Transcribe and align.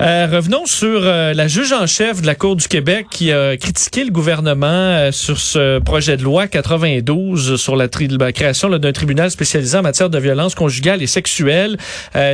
Euh, 0.00 0.26
revenons 0.32 0.64
sur 0.64 1.02
euh, 1.04 1.34
la 1.34 1.46
juge 1.46 1.74
en 1.74 1.86
chef 1.86 2.22
de 2.22 2.26
la 2.26 2.34
Cour 2.34 2.56
du 2.56 2.68
Québec 2.68 3.06
qui 3.10 3.32
a 3.32 3.58
critiqué 3.58 4.02
le 4.02 4.10
gouvernement 4.10 4.66
euh, 4.66 5.12
sur 5.12 5.38
ce 5.38 5.78
projet 5.78 6.16
de 6.16 6.22
loi 6.22 6.46
92 6.46 7.56
sur 7.56 7.76
la, 7.76 7.86
création 8.32 8.70
d'un 8.70 8.92
tribunal 8.92 9.30
spécialisé 9.30 9.76
en 9.76 9.82
matière 9.82 10.08
de 10.08 10.18
violence 10.18 10.54
conjugale 10.54 11.02
et 11.02 11.06
sexuelle. 11.06 11.76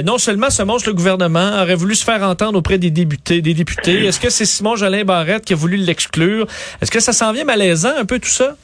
non 0.04 0.18
seulement 0.18 0.50
ce 0.50 0.62
monstre, 0.62 0.90
le 0.90 0.94
gouvernement 0.94 1.60
aurait 1.60 1.74
voulu 1.74 1.96
se 1.96 2.04
faire 2.04 2.22
entendre 2.22 2.56
auprès 2.56 2.78
des 2.78 2.90
députés. 2.90 3.42
Des 3.42 3.54
députés. 3.54 4.04
Est-ce 4.04 4.20
que 4.20 4.30
c'est 4.30 4.44
Simon 4.44 4.76
Jolin 4.76 5.04
Barrette 5.04 5.44
qui 5.44 5.52
a 5.52 5.56
voulu 5.56 5.76
l'exclure? 5.76 6.46
Est-ce 6.80 6.92
que 6.92 7.00
ça 7.00 7.12
s'en 7.12 7.32
vient 7.32 7.44
malaisant 7.44 7.92
un 7.98 8.04
peu 8.04 8.20
tout 8.20 8.28
ça? 8.28 8.56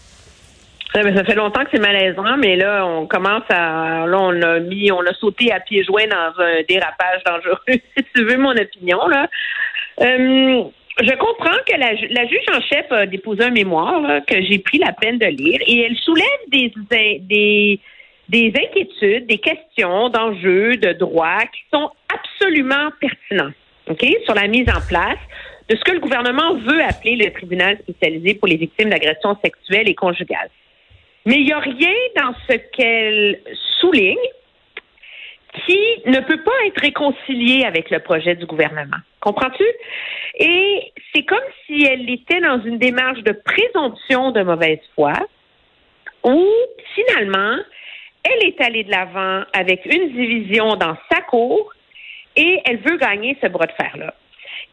Ça 0.95 1.25
fait 1.25 1.35
longtemps 1.35 1.65
que 1.65 1.71
c'est 1.73 1.81
malaisant, 1.81 2.37
mais 2.37 2.57
là, 2.57 2.87
on 2.87 3.07
commence 3.07 3.45
à. 3.49 4.07
Là, 4.07 4.19
on 4.21 4.43
a 4.43 4.61
mis, 4.61 4.93
on 4.93 5.01
a 5.01 5.15
sauté 5.15 5.51
à 5.51 5.61
pieds 5.61 5.85
joints 5.85 6.07
dans 6.07 6.43
un 6.43 6.63
dérapage 6.69 7.23
dangereux, 7.25 7.59
si 7.69 8.05
tu 8.15 8.25
veux 8.25 8.37
mon 8.37 8.53
opinion, 8.53 9.07
là. 9.09 9.29
Euh, 10.01 10.65
je 11.01 11.17
comprends 11.17 11.57
que 11.67 11.79
la, 11.79 12.27
juge 12.27 12.45
en 12.55 12.61
chef 12.61 12.93
a 12.93 13.07
déposé 13.07 13.45
un 13.45 13.51
mémoire 13.51 14.03
que 14.27 14.43
j'ai 14.43 14.59
pris 14.59 14.79
la 14.79 14.93
peine 14.93 15.19
de 15.19 15.27
lire 15.27 15.61
et 15.67 15.81
elle 15.81 15.97
soulève 15.97 16.27
des, 16.49 16.71
des, 17.21 17.81
des 18.29 18.53
inquiétudes, 18.55 19.27
des 19.27 19.39
questions 19.39 20.11
d'enjeux, 20.11 20.77
de 20.77 20.93
droit 20.93 21.41
qui 21.41 21.63
sont 21.73 21.91
absolument 22.13 22.91
pertinents, 23.01 23.53
OK, 23.89 24.05
sur 24.25 24.35
la 24.35 24.49
mise 24.49 24.69
en 24.69 24.87
place 24.87 25.19
de 25.71 25.77
ce 25.77 25.81
que 25.81 25.93
le 25.93 26.01
gouvernement 26.01 26.55
veut 26.57 26.83
appeler 26.83 27.17
le 27.17 27.31
tribunal 27.33 27.79
spécialisé 27.79 28.35
pour 28.35 28.49
les 28.49 28.57
victimes 28.57 28.91
d'agressions 28.91 29.37
sexuelles 29.43 29.89
et 29.89 29.95
conjugales. 29.95 30.51
Mais 31.25 31.37
il 31.37 31.45
n'y 31.45 31.53
a 31.53 31.59
rien 31.59 31.95
dans 32.17 32.35
ce 32.49 32.57
qu'elle 32.57 33.41
souligne 33.81 34.17
qui 35.67 35.79
ne 36.07 36.21
peut 36.21 36.43
pas 36.43 36.67
être 36.67 36.81
réconcilié 36.81 37.65
avec 37.65 37.91
le 37.91 37.99
projet 37.99 38.35
du 38.35 38.47
gouvernement. 38.47 38.97
Comprends-tu? 39.21 39.65
Et 40.39 40.93
c'est 41.15 41.25
comme 41.25 41.39
si 41.67 41.85
elle 41.85 42.09
était 42.09 42.41
dans 42.41 42.63
une 42.65 42.79
démarche 42.79 43.23
de 43.23 43.33
présomption 43.33 44.31
de 44.31 44.43
mauvaise 44.43 44.81
foi, 44.95 45.13
où 46.25 46.47
finalement, 46.95 47.59
elle 48.25 48.49
est 48.49 48.61
allée 48.61 48.85
de 48.85 48.91
l'avant 48.91 49.43
avec 49.53 49.85
une 49.87 50.11
division 50.13 50.77
dans 50.77 50.97
sa 51.11 51.21
cour 51.23 51.73
et 52.37 52.61
elle 52.65 52.79
veut 52.79 52.97
gagner 52.97 53.37
ce 53.43 53.49
bras 53.49 53.67
de 53.67 53.73
fer-là. 53.73 54.15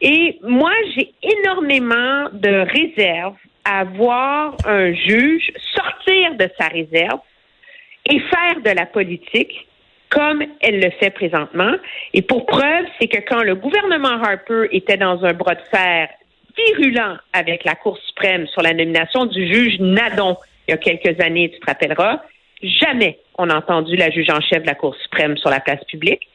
Et 0.00 0.38
moi, 0.42 0.72
j'ai 0.94 1.12
énormément 1.22 2.28
de 2.32 2.64
réserves 2.70 3.36
à 3.64 3.84
voir 3.84 4.56
un 4.64 4.94
juge 4.94 5.52
de 6.46 6.50
sa 6.58 6.68
réserve 6.68 7.20
et 8.06 8.18
faire 8.18 8.60
de 8.64 8.70
la 8.70 8.86
politique 8.86 9.66
comme 10.08 10.42
elle 10.60 10.80
le 10.80 10.90
fait 10.98 11.10
présentement. 11.10 11.72
Et 12.12 12.22
pour 12.22 12.46
preuve, 12.46 12.86
c'est 13.00 13.08
que 13.08 13.20
quand 13.28 13.42
le 13.42 13.54
gouvernement 13.54 14.20
Harper 14.22 14.66
était 14.72 14.96
dans 14.96 15.24
un 15.24 15.32
bras 15.32 15.54
de 15.54 15.62
fer 15.70 16.08
virulent 16.56 17.16
avec 17.32 17.64
la 17.64 17.76
Cour 17.76 17.96
suprême 17.98 18.46
sur 18.48 18.62
la 18.62 18.74
nomination 18.74 19.26
du 19.26 19.46
juge 19.46 19.78
Nadon 19.78 20.36
il 20.66 20.72
y 20.72 20.74
a 20.74 20.76
quelques 20.76 21.20
années, 21.20 21.50
tu 21.50 21.58
te 21.58 21.66
rappelleras, 21.66 22.20
jamais 22.62 23.18
on 23.38 23.46
n'a 23.46 23.56
entendu 23.56 23.96
la 23.96 24.10
juge 24.10 24.30
en 24.30 24.40
chef 24.40 24.62
de 24.62 24.66
la 24.66 24.74
Cour 24.74 24.94
suprême 25.02 25.36
sur 25.36 25.50
la 25.50 25.60
place 25.60 25.82
publique. 25.84 26.28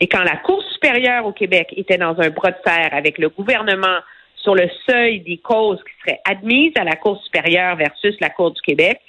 Et 0.00 0.06
quand 0.06 0.22
la 0.22 0.36
Cour 0.36 0.62
supérieure 0.72 1.24
au 1.26 1.32
Québec 1.32 1.72
était 1.76 1.96
dans 1.96 2.18
un 2.20 2.30
bras 2.30 2.50
de 2.50 2.58
fer 2.64 2.88
avec 2.92 3.18
le 3.18 3.28
gouvernement 3.30 3.98
sur 4.36 4.54
le 4.54 4.68
seuil 4.88 5.20
des 5.20 5.38
causes 5.38 5.78
qui 5.78 5.92
seraient 6.04 6.20
admises 6.24 6.72
à 6.76 6.84
la 6.84 6.96
Cour 6.96 7.22
supérieure 7.24 7.76
versus 7.76 8.14
la 8.20 8.30
Cour 8.30 8.52
du 8.52 8.60
Québec. 8.60 9.00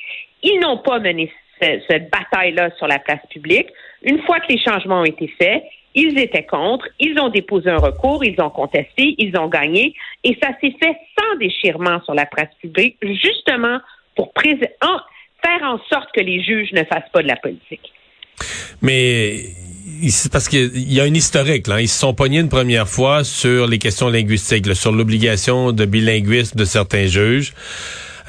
Ils 0.44 0.60
n'ont 0.60 0.78
pas 0.78 1.00
mené 1.00 1.32
cette 1.62 2.10
bataille-là 2.10 2.70
sur 2.78 2.88
la 2.88 3.00
place 3.00 3.20
publique. 3.30 3.68
Une 4.04 4.22
fois 4.24 4.40
que 4.40 4.52
les 4.54 4.60
changements 4.60 5.02
ont 5.02 5.06
été 5.06 5.28
faits, 5.38 5.64
ils 5.96 6.18
étaient 6.18 6.46
contre, 6.46 6.88
ils 7.00 7.20
ont 7.20 7.30
déposé 7.30 7.70
un 7.70 7.78
recours, 7.78 8.24
ils 8.24 8.40
ont 8.42 8.50
contesté, 8.50 9.16
ils 9.18 9.36
ont 9.38 9.48
gagné, 9.48 9.96
et 10.24 10.38
ça 10.42 10.50
s'est 10.62 10.76
fait 10.82 10.96
sans 11.20 11.38
déchirement 11.38 12.02
sur 12.06 12.14
la 12.14 12.26
place 12.26 12.50
publique, 12.62 12.98
justement 13.02 13.80
pour 14.16 14.32
faire 14.42 15.64
en 15.64 15.80
sorte 15.90 16.10
que 16.14 16.22
les 16.22 16.44
juges 16.44 16.72
ne 16.74 16.84
fassent 16.84 17.10
pas 17.12 17.22
de 17.22 17.28
la 17.28 17.38
politique. 17.38 17.92
Mais 18.82 19.46
parce 20.32 20.48
qu'il 20.48 20.92
y 20.92 21.00
a 21.00 21.04
un 21.04 21.14
historique. 21.14 21.68
Là. 21.68 21.82
Ils 21.82 21.88
se 21.88 22.00
sont 22.00 22.14
pognés 22.14 22.40
une 22.40 22.50
première 22.50 22.88
fois 22.88 23.24
sur 23.24 23.68
les 23.68 23.80
questions 23.80 24.10
linguistiques, 24.10 24.74
sur 24.76 24.92
l'obligation 24.92 25.72
de 25.72 25.86
bilinguisme 25.86 26.58
de 26.58 26.66
certains 26.66 27.08
juges. 27.08 27.54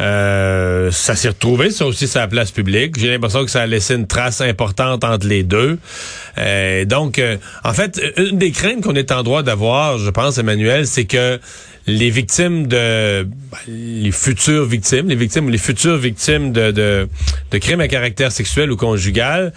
Euh, 0.00 0.90
ça 0.90 1.14
s'est 1.14 1.28
retrouvé, 1.28 1.70
ça 1.70 1.86
aussi, 1.86 2.08
sur 2.08 2.20
la 2.20 2.28
place 2.28 2.50
publique. 2.50 2.98
J'ai 2.98 3.10
l'impression 3.10 3.44
que 3.44 3.50
ça 3.50 3.62
a 3.62 3.66
laissé 3.66 3.94
une 3.94 4.06
trace 4.06 4.40
importante 4.40 5.04
entre 5.04 5.26
les 5.26 5.42
deux. 5.42 5.78
Euh, 6.38 6.84
donc, 6.84 7.18
euh, 7.18 7.36
en 7.64 7.72
fait, 7.72 8.00
une 8.16 8.38
des 8.38 8.50
craintes 8.50 8.82
qu'on 8.82 8.94
est 8.94 9.12
en 9.12 9.22
droit 9.22 9.42
d'avoir, 9.42 9.98
je 9.98 10.10
pense, 10.10 10.38
Emmanuel, 10.38 10.86
c'est 10.86 11.04
que 11.04 11.38
les 11.86 12.10
victimes 12.10 12.66
de 12.66 13.24
ben, 13.24 13.58
les 13.66 14.12
futures 14.12 14.64
victimes, 14.64 15.08
les 15.08 15.16
victimes 15.16 15.46
ou 15.46 15.48
les 15.48 15.58
futures 15.58 15.96
victimes 15.96 16.52
de, 16.52 16.70
de, 16.70 17.08
de 17.50 17.58
crimes 17.58 17.80
à 17.80 17.88
caractère 17.88 18.32
sexuel 18.32 18.70
ou 18.70 18.76
conjugal 18.76 19.52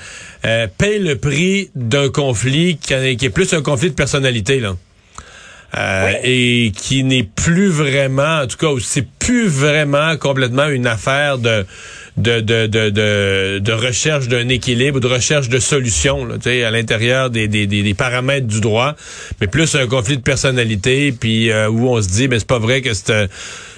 euh, 0.46 0.68
payent 0.78 1.00
le 1.00 1.18
prix 1.18 1.70
d'un 1.76 2.10
conflit 2.10 2.78
qui, 2.78 3.18
qui, 3.18 3.26
est 3.26 3.30
plus 3.30 3.54
un 3.54 3.62
conflit 3.62 3.90
de 3.90 3.96
personnalité 3.96 4.60
là. 4.60 4.76
Euh, 5.76 6.14
et 6.24 6.72
qui 6.76 7.04
n'est 7.04 7.24
plus 7.24 7.70
vraiment, 7.70 8.42
en 8.42 8.48
tout 8.48 8.58
cas, 8.58 8.68
c'est 8.80 9.08
plus 9.18 9.48
vraiment 9.48 10.16
complètement 10.18 10.68
une 10.68 10.86
affaire 10.86 11.40
de 11.40 11.66
de, 12.16 12.42
de, 12.42 12.68
de, 12.68 13.58
de, 13.58 13.72
recherche 13.72 14.28
d'un 14.28 14.48
équilibre, 14.48 15.00
de 15.00 15.08
recherche 15.08 15.50
de 15.50 15.58
solutions 15.58 16.26
là, 16.26 16.36
à 16.46 16.70
l'intérieur 16.70 17.32
des, 17.32 17.48
des, 17.48 17.66
des, 17.66 17.94
paramètres 17.96 18.46
du 18.46 18.62
droit, 18.62 18.94
mais 19.42 19.48
plus 19.48 19.74
un 19.74 19.88
conflit 19.88 20.18
de 20.18 20.22
personnalité, 20.22 21.12
puis 21.12 21.50
euh, 21.50 21.70
où 21.70 21.90
on 21.90 22.00
se 22.00 22.10
dit, 22.10 22.28
mais 22.28 22.38
c'est 22.38 22.48
pas 22.48 22.60
vrai 22.60 22.82
que 22.82 22.94
c'est 22.94 23.28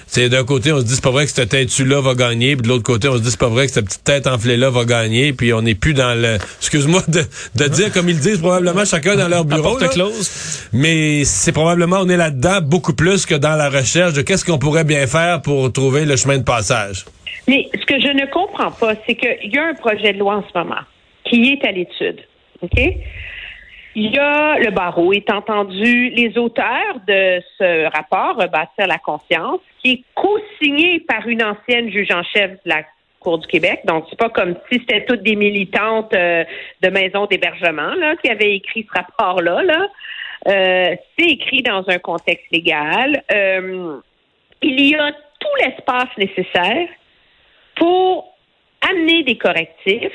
c'est 0.06 0.28
d'un 0.28 0.44
côté, 0.44 0.72
on 0.72 0.78
se 0.78 0.84
dit 0.84 0.94
c'est 0.94 1.02
pas 1.02 1.10
vrai 1.10 1.26
que 1.26 1.32
cette 1.32 1.48
tête-là 1.48 2.00
va 2.00 2.14
gagner, 2.14 2.56
puis 2.56 2.62
de 2.62 2.68
l'autre 2.68 2.84
côté, 2.84 3.08
on 3.08 3.16
se 3.16 3.22
dit 3.22 3.30
c'est 3.30 3.40
pas 3.40 3.48
vrai 3.48 3.66
que 3.66 3.72
cette 3.72 3.86
petite 3.86 4.04
tête 4.04 4.26
enflée-là 4.26 4.70
va 4.70 4.84
gagner, 4.84 5.32
puis 5.32 5.52
on 5.52 5.62
n'est 5.62 5.74
plus 5.74 5.94
dans 5.94 6.14
le. 6.14 6.36
Excuse-moi 6.58 7.02
de, 7.08 7.22
de 7.56 7.68
dire 7.68 7.92
comme 7.92 8.08
ils 8.08 8.18
disent 8.18 8.38
probablement 8.38 8.84
chacun 8.84 9.16
dans 9.16 9.28
leur 9.28 9.44
bureau. 9.44 9.78
Là, 9.78 9.88
close. 9.88 10.68
Mais 10.72 11.24
c'est 11.24 11.52
probablement 11.52 11.98
on 12.00 12.08
est 12.08 12.16
là-dedans 12.16 12.60
beaucoup 12.62 12.94
plus 12.94 13.26
que 13.26 13.34
dans 13.34 13.56
la 13.56 13.68
recherche 13.68 14.12
de 14.12 14.22
qu'est-ce 14.22 14.44
qu'on 14.44 14.58
pourrait 14.58 14.84
bien 14.84 15.06
faire 15.06 15.42
pour 15.42 15.72
trouver 15.72 16.04
le 16.04 16.16
chemin 16.16 16.38
de 16.38 16.44
passage. 16.44 17.04
Mais 17.48 17.68
ce 17.74 17.84
que 17.84 18.00
je 18.00 18.08
ne 18.08 18.26
comprends 18.32 18.70
pas, 18.72 18.94
c'est 19.06 19.14
qu'il 19.14 19.52
y 19.52 19.58
a 19.58 19.66
un 19.66 19.74
projet 19.74 20.12
de 20.12 20.18
loi 20.18 20.36
en 20.36 20.42
ce 20.42 20.58
moment 20.58 20.82
qui 21.24 21.52
est 21.52 21.64
à 21.66 21.72
l'étude. 21.72 22.20
OK? 22.62 22.78
Il 23.98 24.14
y 24.14 24.18
a 24.18 24.58
le 24.58 24.70
barreau, 24.72 25.14
est 25.14 25.30
entendu 25.32 26.10
les 26.10 26.36
auteurs 26.36 27.00
de 27.08 27.40
ce 27.56 27.90
rapport, 27.96 28.36
Rebâtir 28.36 28.86
la 28.86 28.98
confiance, 28.98 29.60
qui 29.82 29.92
est 29.92 30.04
co-signé 30.14 31.00
par 31.00 31.26
une 31.26 31.42
ancienne 31.42 31.90
juge 31.90 32.10
en 32.10 32.22
chef 32.22 32.50
de 32.66 32.68
la 32.68 32.82
Cour 33.20 33.38
du 33.38 33.46
Québec. 33.46 33.80
Donc, 33.86 34.04
c'est 34.10 34.18
pas 34.18 34.28
comme 34.28 34.54
si 34.70 34.80
c'était 34.80 35.06
toutes 35.06 35.22
des 35.22 35.34
militantes 35.34 36.12
euh, 36.12 36.44
de 36.82 36.90
maisons 36.90 37.24
d'hébergement 37.24 37.94
là, 37.94 38.16
qui 38.16 38.30
avaient 38.30 38.56
écrit 38.56 38.86
ce 38.86 39.00
rapport-là. 39.00 39.62
Là. 39.62 39.88
Euh, 40.48 40.94
c'est 41.18 41.30
écrit 41.30 41.62
dans 41.62 41.82
un 41.88 41.98
contexte 41.98 42.44
légal. 42.52 43.24
Euh, 43.32 43.96
il 44.60 44.90
y 44.90 44.94
a 44.94 45.10
tout 45.10 45.64
l'espace 45.64 46.14
nécessaire 46.18 46.88
pour 47.76 48.36
amener 48.90 49.22
des 49.22 49.38
correctifs 49.38 50.12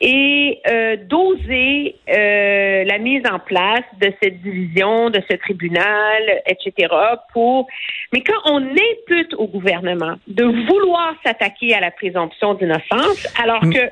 et 0.00 0.60
euh, 0.66 0.96
doser 0.96 1.96
euh, 2.08 2.84
la 2.84 2.98
mise 2.98 3.22
en 3.30 3.38
place 3.38 3.84
de 4.00 4.12
cette 4.22 4.40
division, 4.40 5.10
de 5.10 5.20
ce 5.30 5.36
tribunal, 5.36 6.42
etc. 6.46 6.88
Pour, 7.32 7.66
mais 8.12 8.22
quand 8.22 8.40
on 8.46 8.62
impute 8.62 9.34
au 9.34 9.46
gouvernement 9.46 10.16
de 10.26 10.44
vouloir 10.44 11.14
s'attaquer 11.24 11.74
à 11.74 11.80
la 11.80 11.90
présomption 11.90 12.54
d'innocence, 12.54 13.26
alors 13.42 13.64
mm. 13.64 13.74
que 13.74 13.90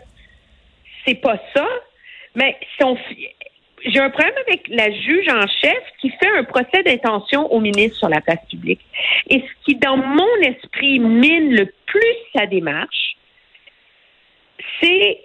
c'est 1.06 1.21
pas 1.21 1.38
ça, 1.55 1.67
mais 2.35 2.56
si 2.77 2.85
on 2.85 2.97
j'ai 3.85 4.00
un 4.00 4.11
problème 4.11 4.35
avec 4.47 4.67
la 4.69 4.91
juge 4.91 5.29
en 5.29 5.47
chef 5.47 5.79
qui 6.00 6.11
fait 6.11 6.31
un 6.37 6.43
procès 6.43 6.83
d'intention 6.83 7.53
au 7.53 7.61
ministre 7.61 7.97
sur 7.97 8.09
la 8.09 8.21
place 8.21 8.44
publique. 8.50 8.81
Et 9.31 9.41
ce 9.41 9.65
qui, 9.65 9.77
dans 9.77 9.97
mon 9.97 10.35
esprit, 10.43 10.99
mine 10.99 11.55
le 11.55 11.73
plus 11.87 12.17
sa 12.35 12.47
démarche, 12.47 13.17
c'est 14.81 15.21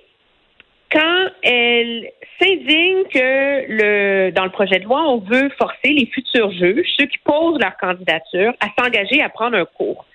quand 0.93 1.27
elle 1.41 2.09
s'indigne 2.39 3.03
que 3.11 3.65
le, 3.67 4.31
dans 4.31 4.45
le 4.45 4.51
projet 4.51 4.79
de 4.79 4.85
loi, 4.85 5.01
on 5.09 5.17
veut 5.17 5.49
forcer 5.57 5.89
les 5.89 6.05
futurs 6.05 6.51
juges, 6.51 6.87
ceux 6.97 7.07
qui 7.07 7.17
posent 7.23 7.59
leur 7.59 7.75
candidature, 7.77 8.53
à 8.59 8.67
s'engager 8.77 9.21
à 9.21 9.29
prendre 9.29 9.57
un 9.57 9.65
cours. 9.65 10.05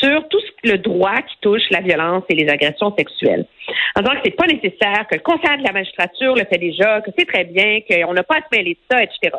sur 0.00 0.28
tout 0.28 0.40
le 0.64 0.76
droit 0.76 1.22
qui 1.22 1.36
touche 1.40 1.62
la 1.70 1.80
violence 1.80 2.24
et 2.28 2.34
les 2.34 2.48
agressions 2.48 2.92
sexuelles. 2.96 3.46
En 3.96 4.00
disant 4.02 4.14
que 4.14 4.20
c'est 4.24 4.36
pas 4.36 4.46
nécessaire, 4.46 5.06
que 5.08 5.14
le 5.14 5.20
Conseil 5.20 5.58
de 5.58 5.62
la 5.62 5.72
magistrature 5.72 6.34
le 6.34 6.44
fait 6.44 6.58
déjà, 6.58 7.00
que 7.00 7.10
c'est 7.16 7.26
très 7.26 7.44
bien, 7.44 7.80
qu'on 7.88 8.12
n'a 8.12 8.24
pas 8.24 8.36
à 8.36 8.40
se 8.40 8.56
mêler 8.56 8.74
de 8.74 8.80
ça, 8.90 9.02
etc. 9.02 9.36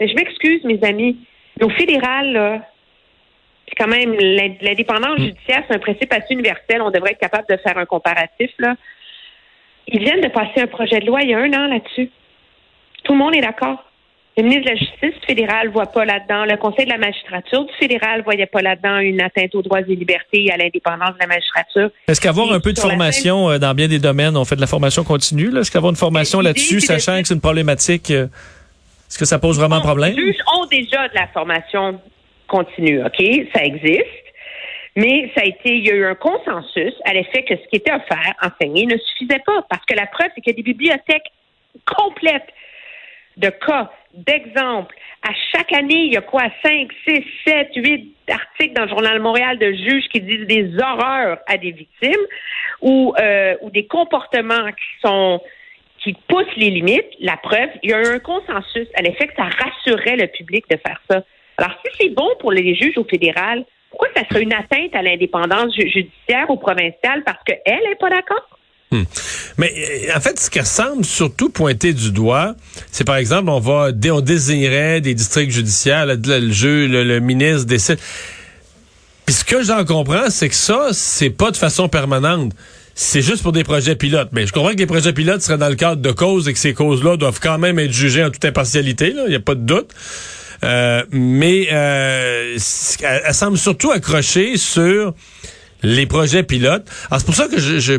Mais 0.00 0.08
je 0.08 0.14
m'excuse, 0.14 0.64
mes 0.64 0.82
amis, 0.82 1.18
nos 1.60 1.70
fédérales, 1.70 2.32
là, 2.32 2.66
c'est 3.68 3.76
quand 3.76 3.90
même 3.90 4.14
l'indépendance 4.60 5.18
mm. 5.18 5.24
judiciaire, 5.24 5.62
c'est 5.68 5.76
un 5.76 5.78
principe 5.78 6.12
assez 6.12 6.34
universel. 6.34 6.82
On 6.82 6.90
devrait 6.90 7.12
être 7.12 7.20
capable 7.20 7.46
de 7.48 7.56
faire 7.58 7.78
un 7.78 7.86
comparatif. 7.86 8.50
Là. 8.58 8.74
Ils 9.88 10.00
viennent 10.00 10.20
de 10.20 10.28
passer 10.28 10.60
un 10.60 10.66
projet 10.66 11.00
de 11.00 11.06
loi 11.06 11.22
il 11.22 11.30
y 11.30 11.34
a 11.34 11.38
un 11.38 11.52
an 11.52 11.66
là-dessus. 11.66 12.10
Tout 13.04 13.12
le 13.12 13.18
monde 13.18 13.34
est 13.34 13.40
d'accord. 13.40 13.84
Le 14.36 14.44
ministre 14.44 14.64
de 14.64 14.70
la 14.70 14.76
Justice 14.76 15.26
fédéral 15.26 15.68
ne 15.68 15.72
voit 15.72 15.86
pas 15.86 16.06
là-dedans. 16.06 16.46
Le 16.46 16.56
Conseil 16.56 16.86
de 16.86 16.90
la 16.90 16.96
magistrature 16.96 17.66
du 17.66 17.72
fédéral 17.74 18.20
ne 18.20 18.24
voyait 18.24 18.46
pas 18.46 18.62
là-dedans 18.62 18.98
une 18.98 19.20
atteinte 19.20 19.54
aux 19.54 19.60
droits 19.60 19.80
et 19.80 19.94
libertés 19.94 20.44
et 20.46 20.50
à 20.50 20.56
l'indépendance 20.56 21.10
de 21.10 21.18
la 21.20 21.26
magistrature. 21.26 21.90
Est-ce 22.08 22.20
qu'avoir 22.20 22.50
un 22.50 22.60
peu 22.60 22.72
de 22.72 22.78
formation 22.78 23.50
euh, 23.50 23.58
dans 23.58 23.74
bien 23.74 23.88
des 23.88 23.98
domaines, 23.98 24.36
on 24.36 24.46
fait 24.46 24.56
de 24.56 24.62
la 24.62 24.66
formation 24.66 25.04
continue, 25.04 25.54
est-ce 25.58 25.70
qu'avoir 25.70 25.90
une 25.90 25.96
formation 25.96 26.40
là-dessus, 26.40 26.80
sachant 26.80 27.20
que 27.20 27.28
c'est 27.28 27.34
une 27.34 27.42
problématique, 27.42 28.10
euh, 28.10 28.24
est-ce 29.10 29.18
que 29.18 29.26
ça 29.26 29.38
pose 29.38 29.58
vraiment 29.58 29.76
un 29.76 29.80
problème? 29.80 30.14
Les 30.16 30.32
juges 30.32 30.42
ont 30.54 30.64
déjà 30.64 31.08
de 31.08 31.14
la 31.14 31.26
formation 31.26 32.00
continue, 32.48 33.04
OK? 33.04 33.22
Ça 33.54 33.64
existe. 33.64 34.21
Mais 34.96 35.30
ça 35.34 35.42
a 35.42 35.46
été, 35.46 35.76
il 35.76 35.86
y 35.86 35.90
a 35.90 35.94
eu 35.94 36.04
un 36.04 36.14
consensus 36.14 36.92
à 37.04 37.14
l'effet 37.14 37.44
que 37.44 37.56
ce 37.56 37.68
qui 37.68 37.76
était 37.76 37.92
offert, 37.92 38.34
enseigné, 38.42 38.86
ne 38.86 38.98
suffisait 38.98 39.42
pas. 39.44 39.64
Parce 39.70 39.84
que 39.86 39.94
la 39.94 40.06
preuve, 40.06 40.28
c'est 40.34 40.42
qu'il 40.42 40.52
y 40.52 40.54
a 40.54 40.56
des 40.56 40.62
bibliothèques 40.62 41.32
complètes 41.86 42.48
de 43.38 43.48
cas, 43.48 43.90
d'exemples. 44.12 44.94
À 45.22 45.32
chaque 45.52 45.72
année, 45.72 46.04
il 46.06 46.12
y 46.12 46.16
a 46.16 46.20
quoi? 46.20 46.42
5, 46.62 46.90
6, 47.08 47.24
7, 47.46 47.70
8 47.76 48.14
articles 48.28 48.74
dans 48.74 48.82
le 48.82 48.88
Journal 48.88 49.20
Montréal 49.20 49.58
de 49.58 49.72
juges 49.72 50.08
qui 50.12 50.20
disent 50.20 50.46
des 50.46 50.70
horreurs 50.78 51.38
à 51.46 51.56
des 51.56 51.70
victimes 51.70 52.26
ou, 52.82 53.14
euh, 53.18 53.56
ou 53.62 53.70
des 53.70 53.86
comportements 53.86 54.70
qui 54.72 55.06
sont 55.06 55.40
qui 56.02 56.14
poussent 56.28 56.56
les 56.56 56.70
limites. 56.70 57.06
La 57.20 57.36
preuve, 57.36 57.70
il 57.82 57.90
y 57.90 57.94
a 57.94 58.00
eu 58.00 58.06
un 58.06 58.18
consensus 58.18 58.88
à 58.94 59.02
l'effet 59.02 59.28
que 59.28 59.34
ça 59.36 59.44
rassurait 59.44 60.16
le 60.16 60.26
public 60.26 60.64
de 60.68 60.76
faire 60.76 61.00
ça. 61.08 61.22
Alors, 61.58 61.78
si 61.84 61.92
c'est 62.00 62.08
bon 62.08 62.28
pour 62.40 62.50
les 62.50 62.74
juges 62.74 62.98
au 62.98 63.04
fédéral, 63.04 63.64
pourquoi 63.92 64.08
ça 64.16 64.22
serait 64.28 64.42
une 64.42 64.54
atteinte 64.54 64.94
à 64.94 65.02
l'indépendance 65.02 65.74
judiciaire 65.74 66.48
ou 66.48 66.56
provinciale? 66.56 67.22
Parce 67.24 67.38
qu'elle 67.44 67.80
n'est 67.88 67.96
pas 68.00 68.08
d'accord? 68.08 68.48
Hmm. 68.90 69.04
Mais 69.58 69.72
euh, 69.76 70.16
en 70.16 70.20
fait, 70.20 70.38
ce 70.40 70.50
qui 70.50 70.60
ressemble 70.60 71.04
surtout 71.04 71.50
pointer 71.50 71.92
du 71.92 72.10
doigt, 72.10 72.54
c'est 72.90 73.04
par 73.04 73.16
exemple, 73.16 73.50
on 73.50 73.60
va 73.60 73.90
on 74.10 74.20
désignerait 74.20 75.00
des 75.00 75.14
districts 75.14 75.52
judiciaires, 75.52 76.06
le, 76.06 76.16
le, 76.16 77.04
le, 77.04 77.20
ministre 77.20 77.66
décide. 77.66 77.98
Puis 79.26 79.34
ce 79.34 79.44
que 79.44 79.62
j'en 79.62 79.84
comprends, 79.84 80.30
c'est 80.30 80.48
que 80.48 80.54
ça, 80.54 80.88
c'est 80.92 81.30
pas 81.30 81.50
de 81.50 81.56
façon 81.56 81.88
permanente. 81.88 82.52
C'est 82.94 83.22
juste 83.22 83.42
pour 83.42 83.52
des 83.52 83.64
projets 83.64 83.96
pilotes. 83.96 84.28
Mais 84.32 84.46
je 84.46 84.52
comprends 84.52 84.72
que 84.72 84.76
les 84.76 84.86
projets 84.86 85.12
pilotes 85.12 85.40
seraient 85.40 85.58
dans 85.58 85.70
le 85.70 85.76
cadre 85.76 86.02
de 86.02 86.12
causes 86.12 86.48
et 86.48 86.52
que 86.52 86.58
ces 86.58 86.74
causes-là 86.74 87.16
doivent 87.16 87.40
quand 87.40 87.58
même 87.58 87.78
être 87.78 87.92
jugées 87.92 88.24
en 88.24 88.30
toute 88.30 88.44
impartialité. 88.44 89.14
Il 89.16 89.30
n'y 89.30 89.34
a 89.34 89.40
pas 89.40 89.54
de 89.54 89.60
doute. 89.60 89.90
Euh, 90.64 91.02
mais 91.10 91.68
euh, 91.72 92.56
elle, 93.02 93.34
semble 93.34 93.58
surtout 93.58 93.90
accrochée 93.90 94.56
sur 94.56 95.14
les 95.82 96.06
projets 96.06 96.44
pilotes. 96.44 96.86
Alors 97.10 97.20
c'est 97.20 97.26
pour 97.26 97.34
ça 97.34 97.48
que 97.48 97.58
je, 97.58 97.98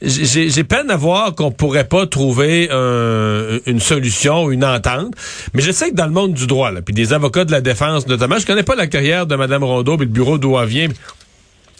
j'ai, 0.00 0.64
peine 0.64 0.90
à 0.90 0.96
voir 0.96 1.34
qu'on 1.34 1.50
pourrait 1.50 1.88
pas 1.88 2.06
trouver 2.06 2.68
une 2.70 3.80
solution, 3.80 4.50
une 4.52 4.64
entente. 4.64 5.12
Mais 5.52 5.62
je 5.62 5.72
sais 5.72 5.90
que 5.90 5.96
dans 5.96 6.06
le 6.06 6.12
monde 6.12 6.34
du 6.34 6.46
droit, 6.46 6.70
puis 6.84 6.94
des 6.94 7.12
avocats 7.12 7.44
de 7.44 7.50
la 7.50 7.60
défense 7.60 8.06
notamment, 8.06 8.38
je 8.38 8.46
connais 8.46 8.62
pas 8.62 8.76
la 8.76 8.86
carrière 8.86 9.26
de 9.26 9.34
Mme 9.34 9.64
Rondeau 9.64 9.96
et 9.96 10.00
le 10.00 10.04
bureau 10.06 10.38
d'où 10.38 10.56
elle 10.56 10.68
vient. 10.68 10.88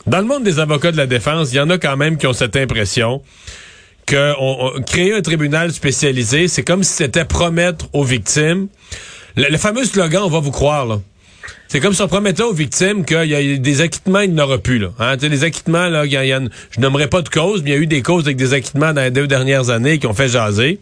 Dans 0.06 0.18
le 0.18 0.24
monde 0.24 0.42
des 0.42 0.58
avocats 0.58 0.92
de 0.92 0.96
la 0.96 1.06
défense, 1.06 1.52
il 1.52 1.56
y 1.56 1.60
en 1.60 1.70
a 1.70 1.78
quand 1.78 1.96
même 1.96 2.18
qui 2.18 2.26
ont 2.26 2.32
cette 2.32 2.56
impression 2.56 3.22
que 4.06 4.34
on, 4.38 4.82
créer 4.82 5.14
un 5.14 5.22
tribunal 5.22 5.72
spécialisé, 5.72 6.48
c'est 6.48 6.62
comme 6.62 6.82
si 6.82 6.92
c'était 6.92 7.24
promettre 7.24 7.86
aux 7.92 8.04
victimes 8.04 8.68
le, 9.36 9.56
fameux 9.58 9.84
slogan, 9.84 10.22
on 10.24 10.30
va 10.30 10.40
vous 10.40 10.50
croire, 10.50 10.86
là. 10.86 11.00
C'est 11.68 11.80
comme 11.80 11.92
si 11.92 12.02
on 12.02 12.08
promettait 12.08 12.42
aux 12.42 12.52
victimes 12.52 13.04
qu'il 13.04 13.24
y 13.24 13.34
a 13.34 13.56
des 13.56 13.80
acquittements, 13.80 14.20
il 14.20 14.32
n'y 14.32 14.40
en 14.40 14.44
aura 14.44 14.58
plus. 14.58 14.78
Là. 14.78 14.90
Hein? 15.00 15.16
les 15.16 15.42
acquittements, 15.44 15.88
là, 15.88 16.06
y 16.06 16.16
a, 16.16 16.40
je 16.70 16.80
nommerai 16.80 17.08
pas 17.08 17.20
de 17.22 17.28
cause, 17.28 17.62
mais 17.62 17.70
il 17.70 17.72
y 17.72 17.76
a 17.76 17.80
eu 17.80 17.86
des 17.86 18.02
causes 18.02 18.24
avec 18.26 18.36
des 18.36 18.52
acquittements 18.52 18.92
dans 18.92 19.00
les 19.00 19.10
deux 19.10 19.26
dernières 19.26 19.70
années 19.70 19.98
qui 19.98 20.06
ont 20.06 20.14
fait 20.14 20.28
jaser. 20.28 20.78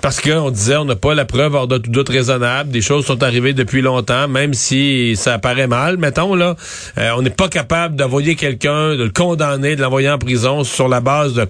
Parce 0.00 0.20
qu'on 0.20 0.50
disait 0.50 0.76
on 0.76 0.86
n'a 0.86 0.96
pas 0.96 1.14
la 1.14 1.24
preuve 1.24 1.54
hors 1.54 1.68
de 1.68 1.78
tout 1.78 1.90
doute 1.90 2.08
raisonnable. 2.08 2.70
Des 2.70 2.80
choses 2.80 3.06
sont 3.06 3.22
arrivées 3.22 3.52
depuis 3.52 3.80
longtemps, 3.80 4.26
même 4.26 4.54
si 4.54 5.14
ça 5.14 5.38
paraît 5.38 5.68
mal, 5.68 5.98
mettons, 5.98 6.34
là. 6.34 6.56
Euh, 6.98 7.12
on 7.16 7.22
n'est 7.22 7.30
pas 7.30 7.48
capable 7.48 7.94
d'envoyer 7.94 8.34
quelqu'un, 8.34 8.96
de 8.96 9.04
le 9.04 9.10
condamner, 9.10 9.76
de 9.76 9.82
l'envoyer 9.82 10.10
en 10.10 10.18
prison 10.18 10.64
sur 10.64 10.88
la 10.88 11.00
base 11.00 11.34
de 11.34 11.42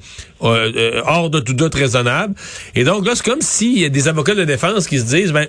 euh, 0.43 0.73
euh, 0.77 1.01
hors 1.07 1.31
de 1.31 1.41
tout 1.41 1.55
doute 1.55 1.75
raisonnable. 1.75 2.35
Et 2.75 2.85
donc 2.85 3.07
là, 3.07 3.13
c'est 3.15 3.25
comme 3.25 3.41
s'il 3.41 3.79
y 3.79 3.85
a 3.87 3.89
des 3.89 4.09
avocats 4.09 4.35
de 4.35 4.45
défense 4.45 4.87
qui 4.89 4.99
se 4.99 5.07
disent 5.07 5.33
ben 5.33 5.49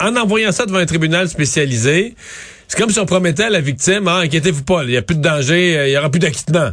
en 0.00 0.16
envoyant 0.16 0.52
ça 0.52 0.66
devant 0.66 0.78
un 0.78 0.86
tribunal 0.86 1.28
spécialisé, 1.28 2.14
c'est 2.68 2.78
comme 2.78 2.90
si 2.90 2.98
on 2.98 3.06
promettait 3.06 3.44
à 3.44 3.50
la 3.50 3.60
victime, 3.60 4.08
ah, 4.08 4.18
inquiétez-vous 4.18 4.64
pas, 4.64 4.82
il 4.82 4.90
n'y 4.90 4.96
a 4.96 5.02
plus 5.02 5.16
de 5.16 5.22
danger, 5.22 5.78
euh, 5.78 5.86
il 5.86 5.90
n'y 5.90 5.96
aura 5.96 6.10
plus 6.10 6.18
d'acquittement. 6.18 6.70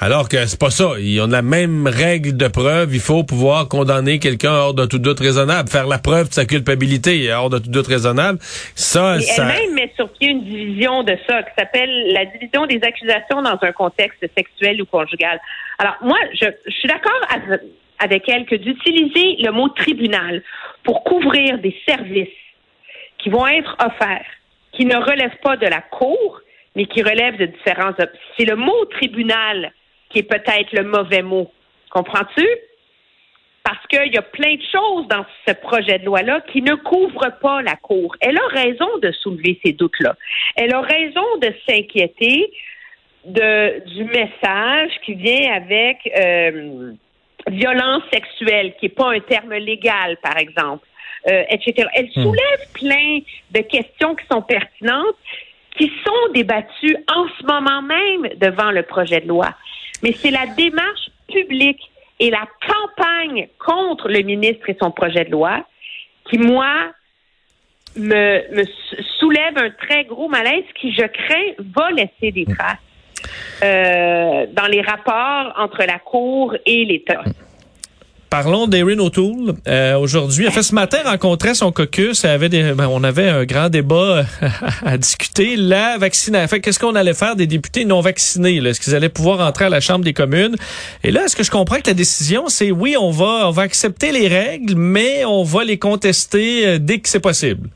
Alors 0.00 0.28
que 0.28 0.46
c'est 0.46 0.58
pas 0.58 0.70
ça. 0.70 0.94
Ils 0.98 1.20
ont 1.20 1.28
la 1.28 1.42
même 1.42 1.86
règle 1.86 2.36
de 2.36 2.48
preuve. 2.48 2.92
Il 2.92 3.00
faut 3.00 3.22
pouvoir 3.22 3.68
condamner 3.68 4.18
quelqu'un 4.18 4.50
hors 4.50 4.74
de 4.74 4.84
tout 4.84 4.98
doute 4.98 5.20
raisonnable, 5.20 5.68
faire 5.68 5.86
la 5.86 5.98
preuve 5.98 6.28
de 6.28 6.34
sa 6.34 6.44
culpabilité 6.44 7.32
hors 7.32 7.50
de 7.50 7.58
tout 7.58 7.70
doute 7.70 7.86
raisonnable. 7.86 8.40
Ça, 8.74 9.20
ça... 9.20 9.48
Elle-même 9.48 9.74
met 9.76 9.92
sur 9.94 10.08
pied 10.08 10.30
une 10.30 10.42
division 10.42 11.04
de 11.04 11.16
ça 11.28 11.44
qui 11.44 11.50
s'appelle 11.56 12.12
la 12.12 12.24
division 12.24 12.66
des 12.66 12.80
accusations 12.82 13.42
dans 13.42 13.56
un 13.62 13.70
contexte 13.70 14.28
sexuel 14.36 14.82
ou 14.82 14.86
conjugal. 14.86 15.38
Alors 15.78 15.94
moi, 16.02 16.18
je, 16.34 16.46
je 16.66 16.72
suis 16.72 16.88
d'accord 16.88 17.20
avec 18.00 18.28
elle 18.28 18.44
que 18.46 18.56
d'utiliser 18.56 19.36
le 19.38 19.52
mot 19.52 19.68
tribunal 19.68 20.42
pour 20.82 21.04
couvrir 21.04 21.58
des 21.58 21.76
services 21.86 22.41
qui 23.22 23.30
vont 23.30 23.46
être 23.46 23.76
offerts, 23.84 24.26
qui 24.72 24.84
ne 24.84 24.96
relèvent 24.96 25.38
pas 25.42 25.56
de 25.56 25.66
la 25.66 25.80
Cour, 25.80 26.40
mais 26.74 26.86
qui 26.86 27.02
relèvent 27.02 27.36
de 27.36 27.46
différents... 27.46 27.92
C'est 28.36 28.44
le 28.44 28.56
mot 28.56 28.84
tribunal 28.86 29.72
qui 30.10 30.20
est 30.20 30.22
peut-être 30.24 30.72
le 30.72 30.84
mauvais 30.84 31.22
mot. 31.22 31.50
Comprends-tu? 31.90 32.46
Parce 33.64 33.86
qu'il 33.86 34.12
y 34.12 34.18
a 34.18 34.22
plein 34.22 34.56
de 34.56 34.62
choses 34.72 35.06
dans 35.08 35.24
ce 35.46 35.52
projet 35.54 35.98
de 36.00 36.06
loi-là 36.06 36.40
qui 36.52 36.62
ne 36.62 36.74
couvrent 36.74 37.38
pas 37.40 37.62
la 37.62 37.76
Cour. 37.76 38.16
Elle 38.20 38.36
a 38.36 38.46
raison 38.48 38.98
de 38.98 39.12
soulever 39.12 39.60
ces 39.64 39.72
doutes-là. 39.72 40.16
Elle 40.56 40.74
a 40.74 40.80
raison 40.80 41.36
de 41.40 41.54
s'inquiéter 41.66 42.52
du 43.24 44.04
message 44.04 44.90
qui 45.04 45.14
vient 45.14 45.52
avec 45.52 45.98
euh, 46.18 46.92
violence 47.48 48.02
sexuelle, 48.12 48.74
qui 48.80 48.86
n'est 48.86 48.94
pas 48.94 49.12
un 49.12 49.20
terme 49.20 49.54
légal, 49.54 50.16
par 50.22 50.36
exemple. 50.38 50.86
Euh, 51.28 51.44
etc. 51.50 51.88
Elle 51.94 52.06
hmm. 52.16 52.22
soulève 52.22 52.68
plein 52.74 53.20
de 53.52 53.60
questions 53.60 54.16
qui 54.16 54.26
sont 54.28 54.42
pertinentes, 54.42 55.14
qui 55.78 55.88
sont 56.04 56.32
débattues 56.34 56.96
en 57.14 57.26
ce 57.38 57.46
moment 57.46 57.80
même 57.80 58.28
devant 58.40 58.72
le 58.72 58.82
projet 58.82 59.20
de 59.20 59.28
loi. 59.28 59.54
Mais 60.02 60.12
c'est 60.14 60.32
la 60.32 60.46
démarche 60.46 61.10
publique 61.28 61.80
et 62.18 62.28
la 62.28 62.48
campagne 62.66 63.46
contre 63.64 64.08
le 64.08 64.22
ministre 64.22 64.68
et 64.68 64.76
son 64.80 64.90
projet 64.90 65.24
de 65.24 65.30
loi 65.30 65.64
qui, 66.28 66.38
moi, 66.38 66.90
me, 67.94 68.56
me 68.56 68.64
soulève 69.20 69.56
un 69.58 69.70
très 69.70 70.04
gros 70.04 70.28
malaise 70.28 70.64
qui, 70.80 70.92
je 70.92 71.06
crains, 71.06 71.52
va 71.72 71.90
laisser 71.92 72.32
des 72.32 72.46
traces 72.46 72.78
euh, 73.62 74.46
dans 74.52 74.66
les 74.66 74.82
rapports 74.82 75.54
entre 75.56 75.84
la 75.84 76.00
Cour 76.00 76.56
et 76.66 76.84
l'État. 76.84 77.22
Parlons 78.32 78.66
d'Erin 78.66 78.98
O'Toole. 78.98 79.56
Euh, 79.68 79.98
aujourd'hui, 79.98 80.50
fait 80.50 80.62
ce 80.62 80.74
matin 80.74 80.96
rencontrait 81.04 81.52
son 81.52 81.70
caucus. 81.70 82.22
Ben, 82.22 82.88
on 82.90 83.04
avait 83.04 83.28
un 83.28 83.44
grand 83.44 83.68
débat 83.68 84.24
à 84.86 84.96
discuter. 84.96 85.54
La 85.56 85.98
vaccination. 85.98 86.58
Qu'est-ce 86.58 86.78
qu'on 86.78 86.94
allait 86.94 87.12
faire 87.12 87.36
des 87.36 87.46
députés 87.46 87.84
non 87.84 88.00
vaccinés 88.00 88.56
Est-ce 88.56 88.80
qu'ils 88.80 88.94
allaient 88.94 89.10
pouvoir 89.10 89.46
entrer 89.46 89.66
à 89.66 89.68
la 89.68 89.80
Chambre 89.80 90.02
des 90.02 90.14
communes? 90.14 90.56
Et 91.04 91.10
là, 91.10 91.26
est-ce 91.26 91.36
que 91.36 91.42
je 91.42 91.50
comprends 91.50 91.76
que 91.76 91.88
la 91.88 91.92
décision, 91.92 92.48
c'est 92.48 92.70
oui, 92.70 92.96
on 92.98 93.10
va, 93.10 93.48
on 93.48 93.50
va 93.50 93.64
accepter 93.64 94.12
les 94.12 94.28
règles, 94.28 94.76
mais 94.76 95.26
on 95.26 95.42
va 95.42 95.62
les 95.62 95.78
contester 95.78 96.66
euh, 96.66 96.78
dès 96.78 97.00
que 97.00 97.10
c'est 97.10 97.20
possible? 97.20 97.68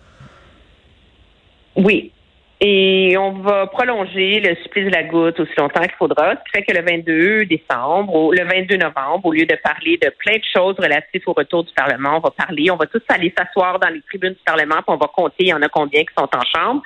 Oui, 1.76 2.12
et 2.60 3.16
on 3.18 3.32
va 3.32 3.66
prolonger 3.66 4.40
le 4.40 4.54
supplice 4.62 4.86
de 4.86 4.90
la 4.90 5.02
goutte 5.02 5.38
aussi 5.38 5.52
longtemps 5.58 5.82
qu'il 5.82 5.92
faudra, 5.98 6.30
ce 6.30 6.36
qui 6.36 6.50
fait 6.54 6.62
que 6.62 6.72
le 6.72 6.82
22 6.82 7.44
décembre 7.44 8.14
ou 8.14 8.32
le 8.32 8.44
22 8.44 8.76
novembre, 8.78 9.26
au 9.26 9.32
lieu 9.32 9.44
de 9.44 9.56
parler 9.56 9.98
de 9.98 10.08
plein 10.08 10.36
de 10.36 10.44
choses 10.54 10.74
relatives 10.78 11.22
au 11.26 11.34
retour 11.34 11.64
du 11.64 11.72
Parlement, 11.74 12.16
on 12.16 12.20
va 12.20 12.30
parler, 12.30 12.70
on 12.70 12.76
va 12.76 12.86
tous 12.86 13.02
aller 13.08 13.32
s'asseoir 13.36 13.78
dans 13.78 13.90
les 13.90 14.00
tribunes 14.02 14.32
du 14.32 14.42
Parlement, 14.46 14.76
puis 14.76 14.84
on 14.86 14.96
va 14.96 15.08
compter, 15.14 15.36
il 15.40 15.48
y 15.48 15.52
en 15.52 15.60
a 15.60 15.68
combien 15.68 16.00
qui 16.00 16.14
sont 16.16 16.28
en 16.34 16.44
chambre, 16.54 16.82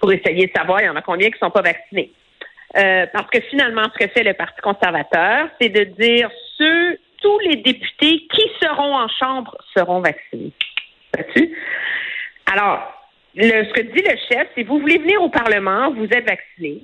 pour 0.00 0.12
essayer 0.12 0.46
de 0.46 0.52
savoir, 0.56 0.80
il 0.80 0.86
y 0.86 0.88
en 0.88 0.96
a 0.96 1.02
combien 1.02 1.30
qui 1.30 1.38
sont 1.38 1.50
pas 1.50 1.62
vaccinés. 1.62 2.10
Euh, 2.76 3.06
parce 3.12 3.30
que 3.30 3.40
finalement, 3.50 3.84
ce 3.94 4.04
que 4.04 4.10
fait 4.10 4.24
le 4.24 4.34
Parti 4.34 4.60
conservateur, 4.60 5.48
c'est 5.60 5.68
de 5.68 5.84
dire 5.84 6.28
ceux, 6.56 6.98
tous 7.22 7.38
les 7.40 7.56
députés 7.56 8.26
qui 8.32 8.50
seront 8.60 8.96
en 8.96 9.08
chambre 9.08 9.56
seront 9.76 10.00
vaccinés. 10.00 10.52
Alors, 12.52 12.97
ce 13.38 13.72
que 13.72 13.80
dit 13.82 14.02
le 14.02 14.16
chef, 14.28 14.48
c'est 14.54 14.64
vous 14.64 14.78
voulez 14.78 14.98
venir 14.98 15.22
au 15.22 15.28
Parlement, 15.28 15.90
vous 15.92 16.04
êtes 16.04 16.28
vacciné. 16.28 16.82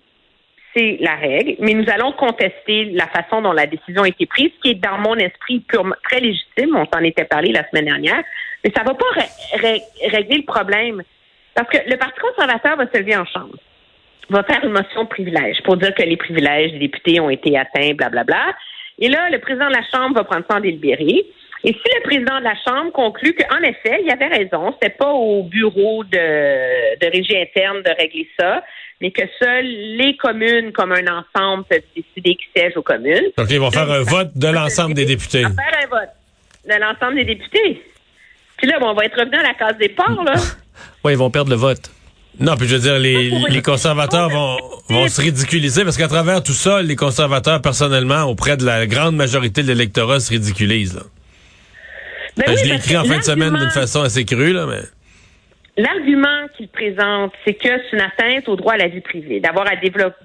c'est 0.77 0.99
la 1.01 1.15
règle, 1.15 1.57
mais 1.61 1.75
nous 1.75 1.89
allons 1.89 2.13
contester 2.13 2.87
la 2.87 3.07
façon 3.09 3.43
dont 3.43 3.53
la 3.53 3.67
décision 3.67 4.03
a 4.03 4.09
été 4.09 4.27
prise, 4.27 4.51
qui 4.63 4.71
est 4.71 4.75
dans 4.75 4.99
mon 4.99 5.15
esprit 5.17 5.61
purement, 5.61 5.95
très 6.05 6.21
légitime. 6.21 6.77
On 6.77 6.87
s'en 6.87 7.03
était 7.05 7.25
parlé 7.25 7.53
la 7.53 7.69
semaine 7.69 7.87
dernière, 7.87 8.23
mais 8.63 8.73
ça 8.77 8.83
va 8.83 8.95
pas 8.95 9.07
régler 10.11 10.37
le 10.39 10.45
problème. 10.45 11.03
Parce 11.55 11.69
que 11.69 11.79
le 11.89 11.97
Parti 11.97 12.19
conservateur 12.21 12.77
va 12.77 12.87
se 12.93 12.99
lever 12.99 13.17
en 13.17 13.25
chambre, 13.25 13.57
va 14.31 14.43
faire 14.43 14.65
une 14.65 14.73
motion 14.73 15.05
de 15.05 15.09
privilège 15.09 15.63
pour 15.63 15.77
dire 15.77 15.95
que 15.95 16.03
les 16.03 16.17
privilèges 16.17 16.73
des 16.73 16.79
députés 16.81 17.21
ont 17.21 17.31
été 17.31 17.57
atteints, 17.57 17.95
blablabla. 17.95 18.25
Bla, 18.25 18.45
bla. 18.45 18.55
Et 18.99 19.09
là, 19.09 19.29
le 19.31 19.39
président 19.39 19.69
de 19.69 19.75
la 19.75 19.83
Chambre 19.93 20.15
va 20.15 20.25
prendre 20.25 20.45
ça 20.49 20.57
en 20.57 20.61
délibéré. 20.61 21.27
Et 21.65 21.73
si 21.73 21.94
président 22.15 22.39
de 22.39 22.45
la 22.45 22.55
Chambre 22.65 22.93
conclut 22.93 23.35
qu'en 23.35 23.61
effet, 23.63 24.01
il 24.05 24.11
avait 24.11 24.29
raison, 24.29 24.73
c'était 24.75 24.95
pas 24.95 25.11
au 25.11 25.43
bureau 25.45 26.05
de, 26.05 26.99
de 26.99 27.11
régie 27.11 27.37
interne 27.37 27.83
de 27.83 27.91
régler 27.97 28.29
ça, 28.39 28.63
mais 29.01 29.11
que 29.11 29.23
seules 29.39 29.67
les 29.97 30.17
communes, 30.17 30.73
comme 30.73 30.93
un 30.93 31.07
ensemble, 31.07 31.65
peuvent 31.65 31.81
décider 31.97 32.37
qui 32.37 32.45
siège 32.57 32.77
aux 32.77 32.83
communes. 32.83 33.31
Donc, 33.37 33.49
ils 33.51 33.59
vont 33.59 33.71
faire 33.71 33.91
un 33.91 34.03
vote 34.03 34.31
de 34.37 34.49
l'ensemble 34.49 34.95
des 34.95 35.05
députés. 35.05 35.41
Ils 35.41 35.49
vont 35.49 35.55
faire 35.55 35.81
un 35.83 35.89
vote 35.89 36.11
de 36.67 36.81
l'ensemble 36.81 37.17
des 37.17 37.25
députés. 37.25 37.83
Puis 38.57 38.69
là, 38.69 38.79
bon, 38.79 38.91
on 38.91 38.95
va 38.95 39.05
être 39.05 39.19
revenu 39.19 39.37
à 39.37 39.43
la 39.43 39.55
case 39.55 39.77
des 39.79 39.89
ports, 39.89 40.25
là. 40.25 40.35
oui, 41.05 41.13
ils 41.13 41.19
vont 41.19 41.31
perdre 41.31 41.51
le 41.51 41.57
vote. 41.57 41.91
Non, 42.39 42.57
puis 42.57 42.67
je 42.67 42.75
veux 42.75 42.81
dire, 42.81 42.99
les, 42.99 43.31
les 43.49 43.63
conservateurs 43.63 44.29
vont, 44.29 44.57
vont 44.89 45.07
se 45.09 45.21
ridiculiser 45.21 45.85
parce 45.85 45.97
qu'à 45.97 46.09
travers 46.09 46.43
tout 46.43 46.53
ça, 46.53 46.83
les 46.83 46.97
conservateurs, 46.97 47.63
personnellement, 47.63 48.23
auprès 48.25 48.57
de 48.57 48.65
la 48.65 48.87
grande 48.87 49.15
majorité 49.15 49.63
de 49.63 49.69
l'électorat, 49.69 50.19
se 50.19 50.31
ridiculisent. 50.31 50.97
Là. 50.97 51.03
Ben 52.37 52.45
ben, 52.47 52.57
je 52.57 52.65
l'ai 52.65 52.77
écrit 52.77 52.97
en 52.97 53.05
fin 53.05 53.19
de 53.19 53.23
semaine 53.23 53.55
d'une 53.55 53.71
façon 53.71 54.03
assez 54.03 54.25
crue, 54.25 54.53
là, 54.53 54.67
mais. 54.67 54.83
L'argument 55.77 56.47
qu'il 56.57 56.69
présente, 56.69 57.33
c'est 57.45 57.55
que 57.55 57.69
c'est 57.69 57.97
une 57.97 58.03
atteinte 58.03 58.49
au 58.49 58.57
droit 58.57 58.75
à 58.75 58.77
la 58.77 58.89
vie 58.89 59.01
privée, 59.01 59.41
d'avoir 59.41 59.67
à 59.67 59.75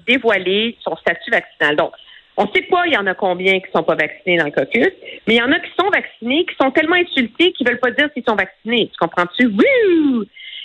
dévoiler 0.06 0.76
son 0.82 0.96
statut 0.96 1.30
vaccinal. 1.30 1.76
Donc, 1.76 1.92
on 2.36 2.44
ne 2.44 2.48
sait 2.54 2.62
pas, 2.62 2.86
il 2.86 2.94
y 2.94 2.96
en 2.96 3.06
a 3.06 3.14
combien 3.14 3.58
qui 3.58 3.66
ne 3.66 3.72
sont 3.72 3.82
pas 3.82 3.96
vaccinés 3.96 4.38
dans 4.38 4.46
le 4.46 4.52
caucus, 4.52 4.92
mais 5.26 5.34
il 5.34 5.38
y 5.38 5.42
en 5.42 5.50
a 5.50 5.58
qui 5.58 5.70
sont 5.78 5.90
vaccinés, 5.90 6.46
qui 6.46 6.54
sont 6.60 6.70
tellement 6.70 6.96
insultés 6.96 7.52
qu'ils 7.52 7.66
ne 7.66 7.72
veulent 7.72 7.80
pas 7.80 7.90
dire 7.90 8.08
s'ils 8.14 8.24
sont 8.26 8.36
vaccinés. 8.36 8.90
Tu 8.92 8.96
comprends-tu? 8.98 9.50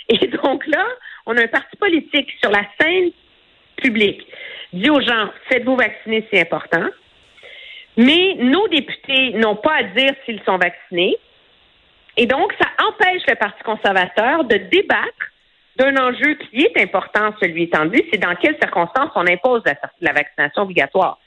Et 0.08 0.26
donc 0.28 0.66
là, 0.68 0.84
on 1.26 1.36
a 1.36 1.42
un 1.42 1.48
parti 1.48 1.76
politique 1.76 2.30
sur 2.40 2.50
la 2.50 2.62
scène 2.80 3.10
publique. 3.76 4.24
Dit 4.72 4.88
aux 4.88 5.00
gens, 5.00 5.30
faites-vous 5.48 5.76
vacciner, 5.76 6.26
c'est 6.30 6.40
important. 6.40 6.86
Mais 7.96 8.34
nos 8.38 8.68
députés 8.68 9.32
n'ont 9.34 9.56
pas 9.56 9.76
à 9.78 9.82
dire 9.82 10.12
s'ils 10.24 10.40
sont 10.44 10.58
vaccinés. 10.58 11.16
Et 12.16 12.26
donc, 12.26 12.52
ça 12.60 12.68
empêche 12.86 13.22
le 13.28 13.34
Parti 13.34 13.62
conservateur 13.62 14.44
de 14.44 14.56
débattre 14.56 15.32
d'un 15.76 15.96
enjeu 15.96 16.34
qui 16.34 16.62
est 16.62 16.80
important, 16.80 17.34
celui 17.40 17.64
étant 17.64 17.84
dit, 17.84 18.02
c'est 18.10 18.18
dans 18.18 18.34
quelles 18.36 18.56
circonstances 18.62 19.10
on 19.14 19.26
impose 19.26 19.62
la, 20.00 20.12
vaccination 20.12 20.62
obligatoire. 20.62 21.18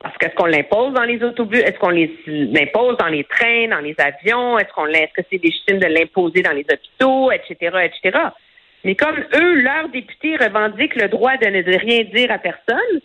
Parce 0.00 0.16
qu'est-ce 0.18 0.34
qu'on 0.36 0.46
l'impose 0.46 0.94
dans 0.94 1.02
les 1.02 1.20
autobus? 1.24 1.60
Est-ce 1.60 1.78
qu'on 1.78 1.90
l'impose 1.90 2.96
dans 2.98 3.08
les 3.08 3.24
trains, 3.24 3.66
dans 3.68 3.80
les 3.80 3.96
avions? 3.98 4.56
Est-ce 4.58 4.72
qu'on 4.72 4.86
est-ce 4.86 5.12
que 5.12 5.26
c'est 5.28 5.42
légitime 5.42 5.78
de 5.78 5.86
l'imposer 5.86 6.42
dans 6.42 6.52
les 6.52 6.64
hôpitaux, 6.72 7.32
etc., 7.32 7.76
etc. 7.84 8.18
Mais 8.84 8.94
comme 8.94 9.18
eux, 9.34 9.54
leurs 9.54 9.88
députés 9.88 10.36
revendiquent 10.36 10.94
le 10.94 11.08
droit 11.08 11.36
de 11.36 11.46
ne 11.46 11.78
rien 11.78 12.04
dire 12.04 12.30
à 12.30 12.38
personne, 12.38 13.00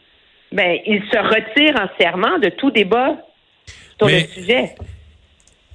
ben 0.52 0.78
ils 0.86 1.02
se 1.12 1.18
retirent 1.18 1.82
entièrement 1.82 2.38
de 2.38 2.50
tout 2.50 2.70
débat 2.70 3.18
sur 3.98 4.08
le 4.08 4.20
sujet. 4.20 4.76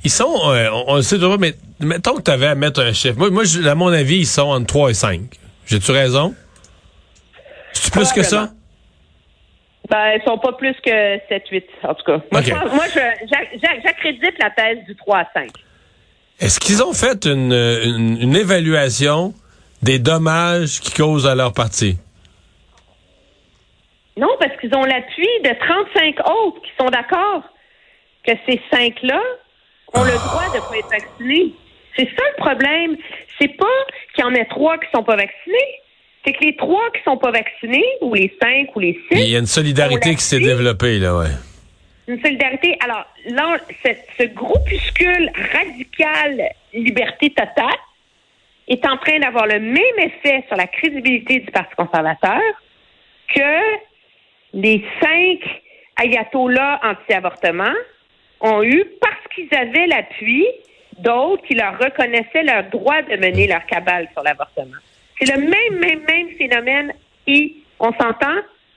Ils 0.05 0.11
sont, 0.11 0.33
euh, 0.51 0.69
on, 0.87 0.97
le 0.97 1.03
sait 1.03 1.19
mais 1.39 1.55
mettons 1.81 2.15
que 2.15 2.23
tu 2.23 2.31
avais 2.31 2.47
à 2.47 2.55
mettre 2.55 2.81
un 2.81 2.93
chiffre. 2.93 3.19
Moi, 3.19 3.31
moi 3.31 3.43
à 3.67 3.75
mon 3.75 3.89
avis, 3.89 4.19
ils 4.19 4.27
sont 4.27 4.49
entre 4.49 4.67
3 4.67 4.91
et 4.91 4.95
5. 4.95 5.21
J'ai-tu 5.67 5.91
raison? 5.91 6.35
C'est 7.73 7.93
plus 7.93 8.13
que 8.13 8.23
ça? 8.23 8.51
Ben, 9.91 10.17
ils 10.17 10.23
sont 10.27 10.39
pas 10.39 10.53
plus 10.53 10.75
que 10.85 11.17
7-8, 11.29 11.65
en 11.83 11.95
tout 11.95 12.05
cas. 12.05 12.21
Moi, 12.31 12.43
moi 12.75 12.85
j'accrédite 13.83 14.35
la 14.39 14.51
thèse 14.51 14.85
du 14.87 14.95
3 14.97 15.19
à 15.19 15.25
5. 15.35 15.51
Est-ce 16.41 16.61
qu'ils 16.61 16.83
ont 16.83 16.93
fait 16.93 17.27
une, 17.27 17.53
une, 17.53 18.37
évaluation 18.37 19.35
des 19.83 19.99
dommages 19.99 20.81
qu'ils 20.81 20.95
causent 20.95 21.27
à 21.27 21.35
leur 21.35 21.53
parti? 21.53 21.97
Non, 24.17 24.29
parce 24.39 24.57
qu'ils 24.61 24.75
ont 24.75 24.85
l'appui 24.85 25.27
de 25.45 25.51
35 25.59 26.31
autres 26.31 26.61
qui 26.63 26.71
sont 26.79 26.89
d'accord 26.91 27.43
que 28.25 28.33
ces 28.47 28.61
cinq-là 28.71 29.21
ont 29.95 30.05
le 30.05 30.13
droit 30.13 30.49
de 30.53 30.57
ne 30.57 30.61
pas 30.61 30.79
être 30.79 30.91
vaccinés. 30.91 31.55
C'est 31.97 32.09
ça 32.17 32.23
le 32.37 32.43
problème. 32.43 32.97
C'est 33.41 33.57
pas 33.57 33.67
qu'il 34.15 34.25
y 34.25 34.27
en 34.27 34.35
ait 34.35 34.47
trois 34.47 34.79
qui 34.79 34.87
sont 34.95 35.03
pas 35.03 35.17
vaccinés. 35.17 35.81
C'est 36.25 36.33
que 36.33 36.45
les 36.45 36.57
trois 36.57 36.91
qui 36.91 37.03
sont 37.05 37.17
pas 37.17 37.31
vaccinés, 37.31 37.87
ou 38.01 38.15
les 38.15 38.33
cinq, 38.41 38.75
ou 38.77 38.81
les 38.81 38.95
six. 39.11 39.19
Il 39.19 39.31
y 39.31 39.37
a 39.37 39.39
une 39.39 39.47
solidarité 39.47 40.15
qui 40.15 40.23
s'est 40.23 40.41
développée, 40.41 40.99
là, 40.99 41.17
ouais. 41.17 41.31
Une 42.07 42.21
solidarité. 42.21 42.77
Alors, 42.85 43.05
là, 43.27 43.59
ce, 44.19 44.25
groupuscule 44.25 45.31
radical 45.53 46.43
liberté 46.73 47.31
totale 47.31 47.79
est 48.67 48.85
en 48.87 48.97
train 48.99 49.19
d'avoir 49.21 49.47
le 49.47 49.61
même 49.61 49.99
effet 49.99 50.45
sur 50.49 50.57
la 50.57 50.67
crédibilité 50.67 51.41
du 51.41 51.51
Parti 51.51 51.75
conservateur 51.77 52.41
que 53.35 53.79
les 54.55 54.85
cinq 55.01 55.41
ayatollahs 55.97 56.81
anti-avortement 56.83 57.75
ont 58.41 58.63
eu 58.63 58.85
parce 59.01 59.35
qu'ils 59.35 59.53
avaient 59.55 59.87
l'appui 59.87 60.47
d'autres 60.99 61.43
qui 61.45 61.55
leur 61.55 61.79
reconnaissaient 61.79 62.43
leur 62.43 62.65
droit 62.71 63.03
de 63.03 63.17
mener 63.17 63.47
leur 63.47 63.65
cabale 63.67 64.09
sur 64.13 64.23
l'avortement. 64.23 64.77
C'est 65.19 65.33
le 65.33 65.41
même, 65.41 65.81
même, 65.81 66.01
même 66.07 66.31
phénomène 66.37 66.93
et 67.27 67.55
on 67.81 67.93
s'entend, 67.93 68.37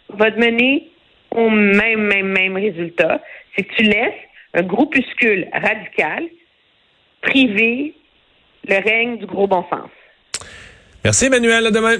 va 0.09 0.29
mener 0.31 0.89
au 1.31 1.49
même, 1.49 2.01
même, 2.01 2.27
même 2.27 2.55
résultat. 2.55 3.21
C'est 3.55 3.63
que 3.63 3.75
tu 3.75 3.83
laisses 3.83 4.13
un 4.53 4.63
groupuscule 4.63 5.47
radical 5.53 6.25
priver 7.21 7.93
le 8.67 8.75
règne 8.83 9.17
du 9.17 9.25
gros 9.25 9.47
bon 9.47 9.63
sens. 9.69 9.89
Merci 11.03 11.25
Emmanuel, 11.25 11.65
à 11.65 11.71
demain. 11.71 11.95